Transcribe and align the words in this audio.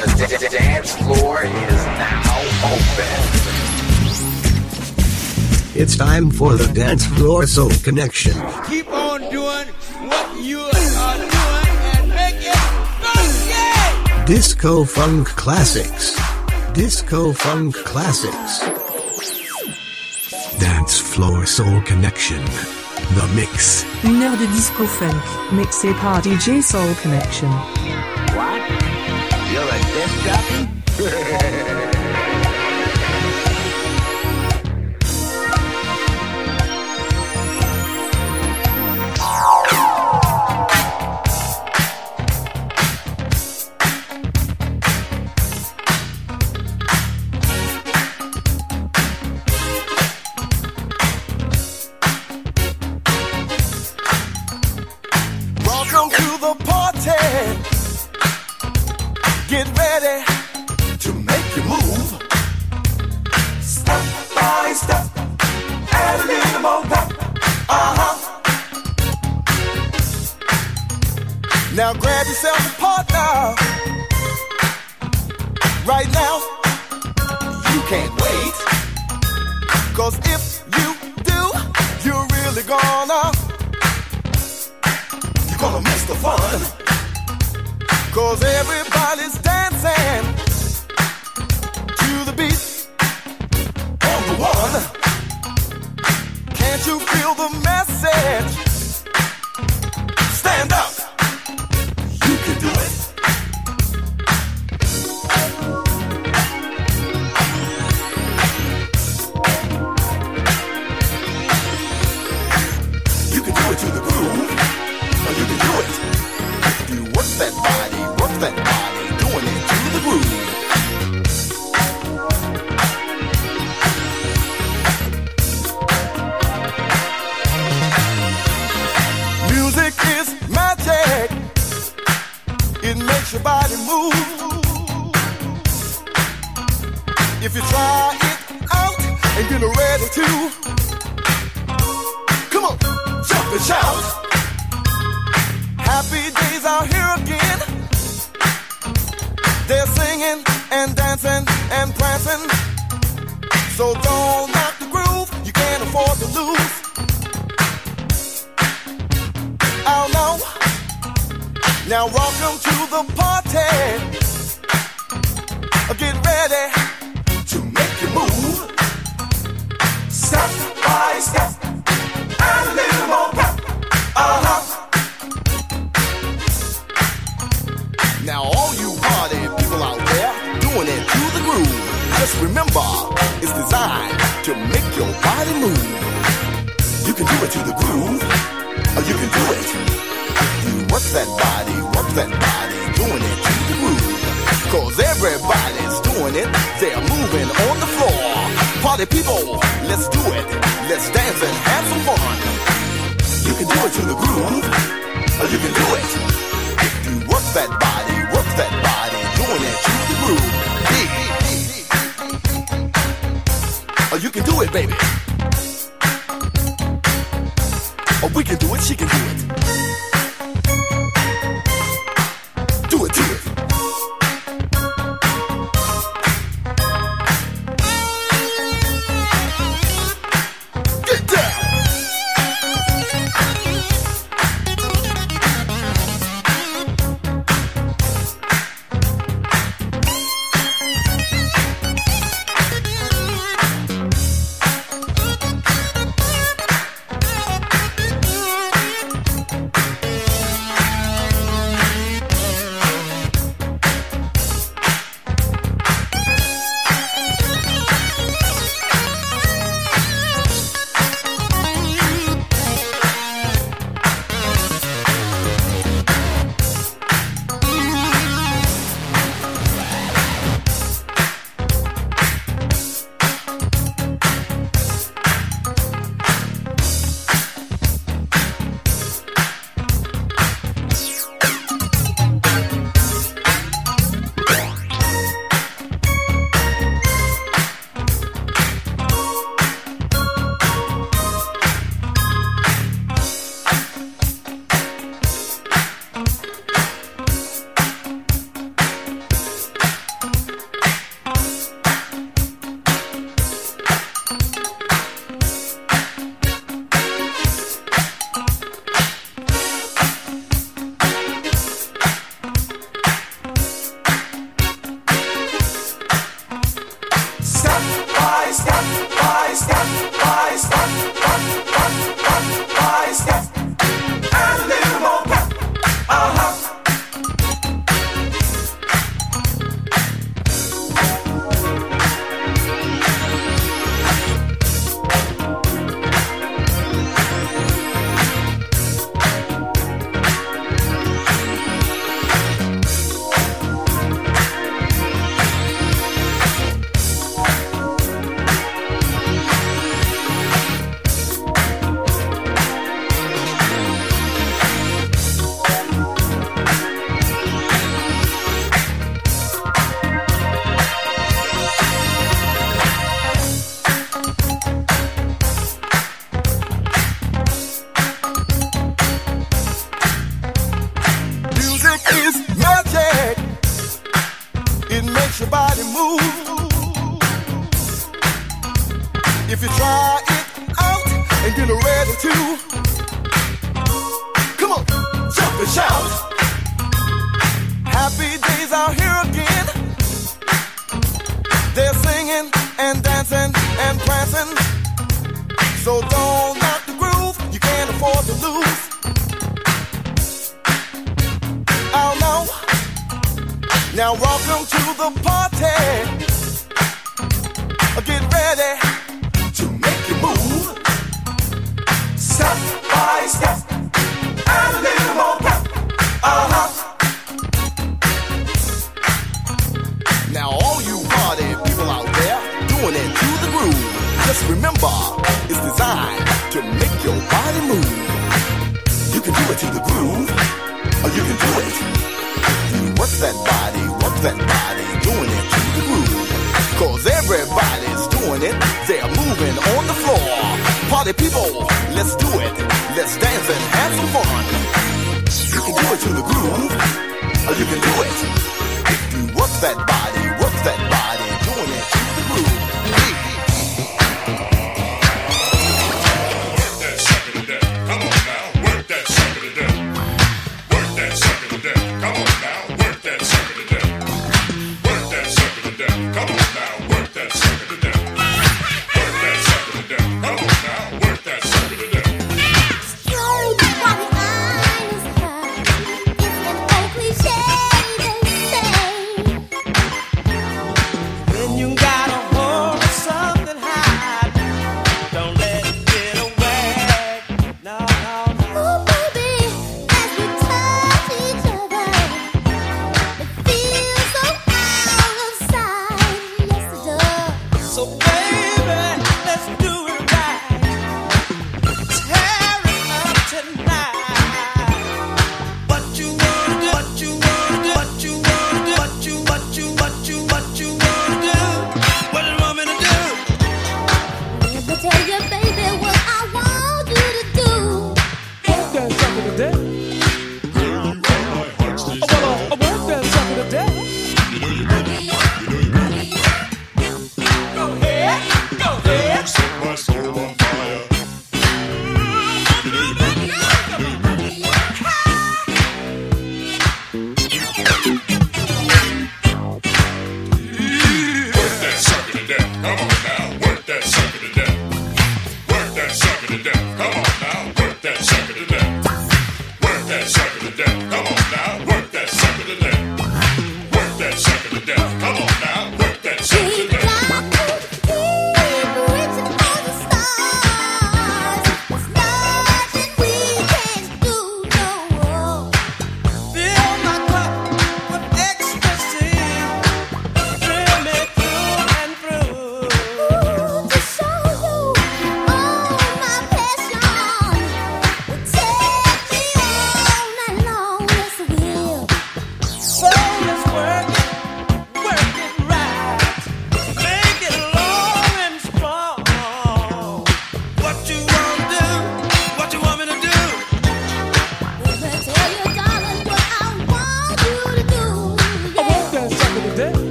The 0.00 0.26
d- 0.28 0.36
d- 0.48 0.56
dance 0.56 0.94
floor 0.96 1.42
is 1.44 1.80
now 2.04 2.38
open. 2.72 3.12
It's 5.74 5.96
time 5.96 6.30
for 6.30 6.54
the 6.56 6.66
dance 6.72 7.04
floor 7.06 7.46
soul 7.46 7.70
connection. 7.82 8.32
Keep 8.68 8.90
on 8.92 9.20
doing 9.30 9.66
what 10.10 10.26
you 10.42 10.60
are 10.60 11.16
doing 11.16 11.76
and 11.94 12.08
make 12.08 12.40
it 12.40 12.62
funky. 13.02 14.24
Disco 14.26 14.84
funk 14.84 15.28
classics. 15.28 16.16
Disco 16.72 17.32
funk 17.32 17.74
classics. 17.84 18.60
Dance 20.58 20.98
floor 20.98 21.46
soul 21.46 21.80
connection. 21.82 22.42
The 23.16 23.26
Mix. 23.34 23.84
Une 24.04 24.22
heure 24.22 24.36
de 24.38 24.46
disco 24.46 24.86
funk, 24.86 25.22
mixé 25.52 25.92
par 25.94 26.22
DJ 26.22 26.62
Soul 26.62 26.94
Connection 27.02 27.48
a 29.72 29.78
disc 29.94 30.16
jockey? 30.24 31.56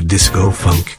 disco 0.00 0.50
funk 0.50 0.97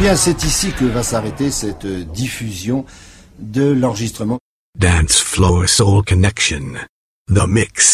bien, 0.00 0.16
c'est 0.16 0.44
ici 0.44 0.72
que 0.72 0.86
va 0.86 1.02
s'arrêter 1.02 1.50
cette 1.50 1.84
euh, 1.84 2.04
diffusion 2.04 2.86
de 3.38 3.70
l'enregistrement. 3.70 4.38
Dance 4.78 5.20
Floor 5.20 5.68
Soul 5.68 6.02
Connection. 6.04 6.76
The 7.28 7.46
Mix. 7.46 7.89